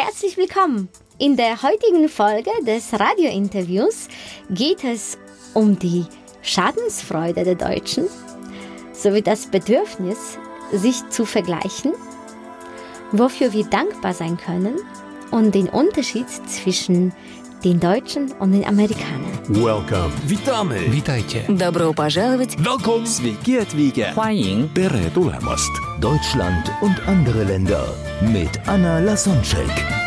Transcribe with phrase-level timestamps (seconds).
[0.00, 0.88] Herzlich willkommen!
[1.18, 4.06] In der heutigen Folge des Radiointerviews
[4.48, 5.18] geht es
[5.54, 6.04] um die
[6.40, 8.06] Schadensfreude der Deutschen
[8.92, 10.38] sowie das Bedürfnis,
[10.70, 11.94] sich zu vergleichen,
[13.10, 14.76] wofür wir dankbar sein können
[15.32, 17.12] und den Unterschied zwischen
[17.63, 19.39] den Deutschen und den Amerikanern.
[19.47, 20.11] Welcome.
[20.27, 20.91] Witamy.
[20.91, 21.41] Witajcie.
[21.47, 22.55] Добро пожаловать.
[22.57, 23.05] Welcome.
[23.05, 24.13] Sveiki atvykę.
[24.13, 25.71] 欢迎 Tere tulemast.
[25.99, 27.85] Deutschland und andere Länder
[28.21, 30.06] mit Anna Lasonczek.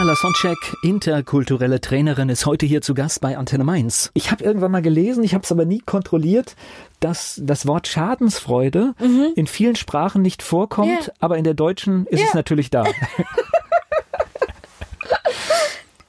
[0.00, 4.10] Anna Lasonczek, interkulturelle Trainerin, ist heute hier zu Gast bei Antenne Mainz.
[4.14, 6.56] Ich habe irgendwann mal gelesen, ich habe es aber nie kontrolliert,
[7.00, 8.94] dass das Wort Schadensfreude
[9.36, 11.12] in vielen Sprachen nicht vorkommt, Ja.
[11.18, 12.34] aber in der deutschen ist es Ja.
[12.36, 12.84] natürlich da.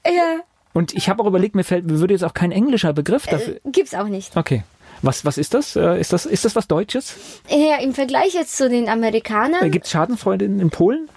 [0.06, 0.40] Ja,
[0.74, 3.60] Und ich habe auch überlegt, mir fällt, mir würde jetzt auch kein englischer Begriff dafür.
[3.66, 4.36] gibt's auch nicht.
[4.38, 4.64] Okay.
[5.02, 5.76] Was, was ist das?
[5.76, 7.16] Äh, Ist das, ist das was Deutsches?
[7.50, 11.10] Ja, im Vergleich jetzt zu den Amerikanern, Gibt es Schadenfreude in, in Polen?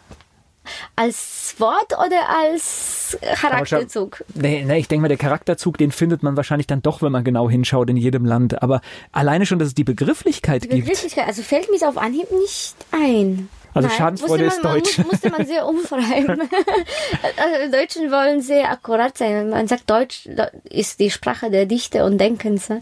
[0.97, 4.25] Als Wort oder als Charakterzug?
[4.35, 7.25] Nee, nee, ich denke mal, der Charakterzug, den findet man wahrscheinlich dann doch, wenn man
[7.25, 8.63] genau hinschaut in jedem Land.
[8.63, 8.81] Aber
[9.13, 10.85] alleine schon, dass es die Begrifflichkeit Die gibt.
[10.85, 13.49] Begrifflichkeit, also fällt mir auf Anhieb nicht ein.
[13.75, 14.99] Also Schadensfreude musste man, ist deutsch.
[14.99, 16.41] Man, muss- musste man sehr umschreiben.
[17.37, 19.51] also, Deutschen wollen sehr akkurat sein.
[19.51, 20.29] Man sagt, Deutsch
[20.65, 22.71] ist die Sprache der Dichter und Denkens.
[22.71, 22.81] äh,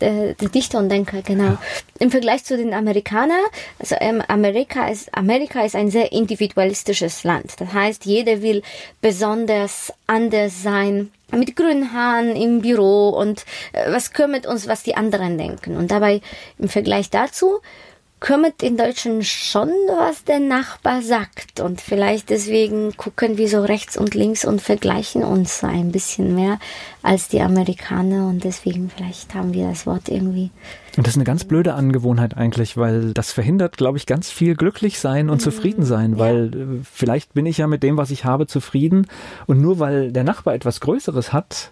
[0.00, 1.58] der Dichter und Denker, genau.
[1.98, 3.44] Im Vergleich zu den Amerikanern,
[3.78, 7.54] also ähm, Amerika ist, Amerika ist ein sehr individualistisches Land.
[7.58, 8.62] Das heißt, jeder will
[9.00, 14.96] besonders anders sein mit grünen Haaren im Büro und äh, was kümmert uns, was die
[14.96, 15.76] anderen denken.
[15.76, 16.20] Und dabei
[16.58, 17.60] im Vergleich dazu
[18.20, 21.60] kümmert in Deutschen schon, was der Nachbar sagt.
[21.60, 26.58] Und vielleicht deswegen gucken wir so rechts und links und vergleichen uns ein bisschen mehr
[27.02, 28.28] als die Amerikaner.
[28.28, 30.50] Und deswegen vielleicht haben wir das Wort irgendwie.
[30.96, 34.56] Und das ist eine ganz blöde Angewohnheit eigentlich, weil das verhindert, glaube ich, ganz viel
[34.56, 38.24] glücklich sein und zufrieden sein, weil äh, vielleicht bin ich ja mit dem, was ich
[38.24, 39.06] habe, zufrieden
[39.46, 41.70] und nur weil der Nachbar etwas Größeres hat,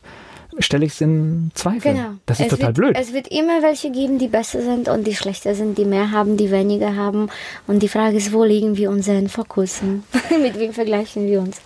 [0.59, 1.94] stelle ich es in Zweifel.
[1.94, 2.09] Genau.
[2.26, 2.97] Das ist es total wird, blöd.
[2.98, 6.37] Es wird immer welche geben, die besser sind und die schlechter sind, die mehr haben,
[6.37, 7.28] die weniger haben.
[7.66, 9.81] Und die Frage ist, wo legen wir unseren Fokus?
[10.42, 11.60] mit wem vergleichen wir uns?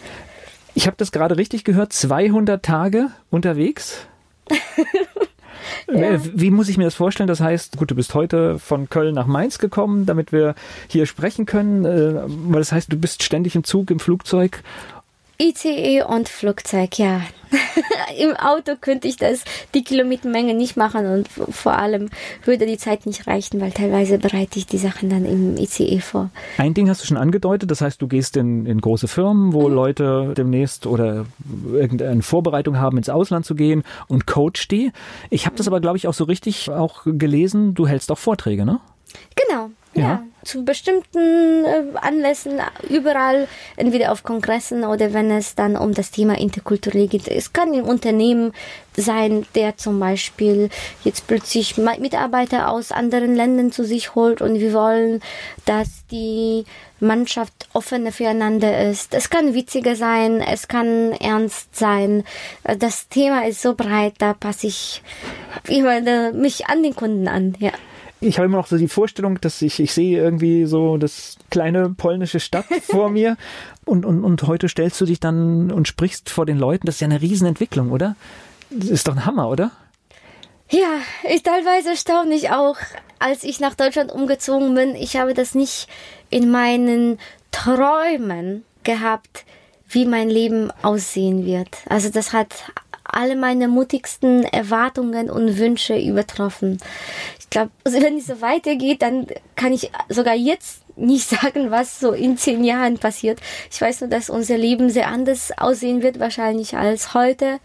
[0.75, 4.07] Ich habe das gerade richtig gehört, 200 Tage unterwegs.
[5.87, 7.29] Äh, Wie muss ich mir das vorstellen?
[7.29, 10.55] Das heißt, gut, du bist heute von Köln nach Mainz gekommen, damit wir
[10.87, 11.85] hier sprechen können.
[11.85, 14.63] äh, das heißt, du bist ständig im Zug, im Flugzeug.
[15.41, 17.23] ICE und Flugzeug, ja.
[18.19, 22.09] Im Auto könnte ich das, die Kilometermenge nicht machen und vor allem
[22.45, 26.31] würde die Zeit nicht reichen, weil teilweise bereite ich die Sachen dann im ICE vor.
[26.59, 29.69] Ein Ding hast du schon angedeutet, das heißt, du gehst in, in große Firmen, wo
[29.69, 31.27] Leute demnächst oder
[31.73, 34.91] irgendeine Vorbereitung haben, ins Ausland zu gehen und coach die.
[35.31, 38.67] Ich habe das aber, glaube ich, auch so richtig auch gelesen, du hältst auch Vorträge,
[38.67, 38.81] ne?
[39.37, 39.71] Genau.
[39.95, 40.03] Ja.
[40.03, 40.23] Ja.
[40.45, 46.39] Zu bestimmten äh, Anlässen überall, entweder auf Kongressen oder wenn es dann um das Thema
[46.39, 47.29] Interkulturell geht.
[47.29, 48.53] Es kann ein Unternehmen
[48.97, 50.71] sein, der zum Beispiel
[51.05, 55.21] jetzt plötzlich Mitarbeiter aus anderen Ländern zu sich holt und wir wollen,
[55.65, 56.65] dass die
[57.01, 59.15] Mannschaft offener füreinander ist.
[59.15, 62.25] Es kann witziger sein, es kann ernst sein.
[62.65, 65.03] Das Thema ist so breit, da passe ich
[65.69, 67.55] immer mich an den Kunden an.
[67.61, 67.73] Ja.
[68.21, 71.91] Ich habe immer noch so die Vorstellung, dass ich, ich sehe irgendwie so das kleine
[71.91, 73.37] polnische Stadt vor mir
[73.85, 76.87] und, und, und heute stellst du dich dann und sprichst vor den Leuten.
[76.87, 78.17] Das ist ja eine Riesenentwicklung, oder?
[78.71, 79.71] Das ist doch ein Hammer, oder?
[80.71, 80.99] Ja,
[81.31, 82.77] ich teilweise staune ich auch,
[83.19, 84.95] als ich nach Deutschland umgezogen bin.
[84.95, 85.89] Ich habe das nicht
[86.29, 87.19] in meinen
[87.53, 89.45] Träumen gehabt,
[89.89, 91.79] wie mein Leben aussehen wird.
[91.89, 92.65] Also das hat
[93.13, 96.79] alle meine mutigsten Erwartungen und Wünsche übertroffen.
[97.39, 99.27] Ich glaube, also wenn es so weitergeht, dann
[99.57, 103.41] kann ich sogar jetzt nicht sagen, was so in zehn Jahren passiert.
[103.71, 107.61] Ich weiß nur, dass unser Leben sehr anders aussehen wird, wahrscheinlich als heute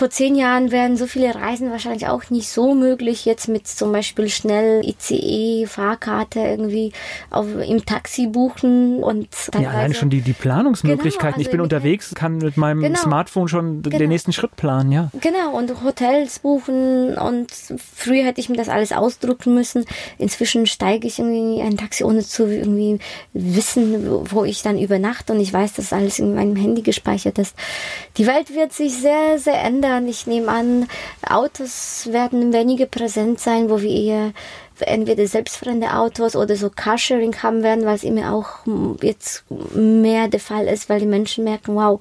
[0.00, 3.26] vor zehn Jahren wären so viele Reisen wahrscheinlich auch nicht so möglich.
[3.26, 6.92] Jetzt mit zum Beispiel schnell ICE, Fahrkarte irgendwie
[7.28, 9.28] auf, im Taxi buchen und
[9.60, 11.34] Ja, alleine schon die, die Planungsmöglichkeiten.
[11.34, 12.98] Genau, ich bin also unterwegs, kann mit meinem Genau.
[12.98, 13.98] Smartphone schon Genau.
[13.98, 15.10] den nächsten Schritt planen, ja.
[15.20, 17.48] Genau, und Hotels buchen und
[17.94, 19.84] früher hätte ich mir das alles ausdrucken müssen.
[20.16, 23.00] Inzwischen steige ich irgendwie in ein Taxi, ohne zu irgendwie
[23.34, 27.38] wissen, wo- wo ich dann übernachte und ich weiß, dass alles in meinem Handy gespeichert
[27.38, 27.54] ist.
[28.16, 29.89] Die Welt wird sich sehr, sehr ändern.
[30.08, 30.88] Ich nehme an,
[31.28, 34.32] Autos werden weniger präsent sein, wo wir eher
[34.80, 38.66] entweder selbstfahrende Autos oder so Carsharing haben werden, weil es immer auch
[39.02, 39.44] jetzt
[39.74, 42.00] mehr der Fall ist, weil die Menschen merken, wow,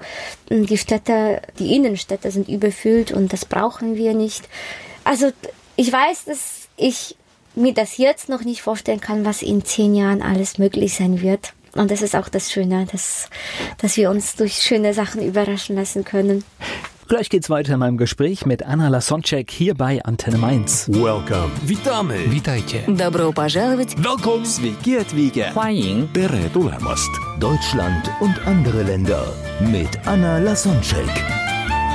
[0.50, 4.48] die Städte, die Innenstädte sind überfüllt und das brauchen wir nicht.
[5.04, 5.32] Also
[5.76, 7.16] ich weiß, dass ich
[7.56, 11.54] mir das jetzt noch nicht vorstellen kann, was in zehn Jahren alles möglich sein wird.
[11.74, 13.30] Und das ist auch das Schöne, dass,
[13.78, 16.44] dass wir uns durch schöne Sachen überraschen lassen können.
[17.09, 20.89] Gleich geht's weiter in meinem Gespräch mit Anna Lasonczek hier bei Antenne Mainz.
[20.89, 21.51] Welcome.
[21.67, 22.31] Witamy.
[22.31, 22.85] Witajcie.
[22.89, 23.95] Добро пожаловать.
[23.99, 24.45] Welcome.
[24.45, 25.53] Sveiki atvykę.
[25.55, 27.11] 欢迎 Tere tulemast.
[27.39, 29.23] Deutschland und andere Länder
[29.61, 31.38] mit Anna Lasonczek.